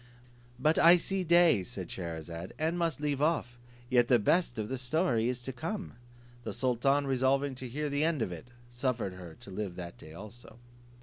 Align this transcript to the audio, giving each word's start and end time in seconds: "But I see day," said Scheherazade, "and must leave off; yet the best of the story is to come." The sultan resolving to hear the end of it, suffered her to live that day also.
"But 0.57 0.79
I 0.79 0.97
see 0.97 1.23
day," 1.23 1.63
said 1.63 1.91
Scheherazade, 1.91 2.55
"and 2.57 2.75
must 2.75 2.99
leave 2.99 3.21
off; 3.21 3.59
yet 3.87 4.07
the 4.07 4.17
best 4.17 4.57
of 4.57 4.67
the 4.67 4.79
story 4.79 5.29
is 5.29 5.43
to 5.43 5.53
come." 5.53 5.93
The 6.43 6.53
sultan 6.53 7.05
resolving 7.05 7.53
to 7.61 7.69
hear 7.69 7.87
the 7.87 8.03
end 8.03 8.23
of 8.23 8.31
it, 8.31 8.47
suffered 8.67 9.13
her 9.13 9.35
to 9.39 9.51
live 9.51 9.75
that 9.75 9.99
day 9.99 10.15
also. 10.15 10.57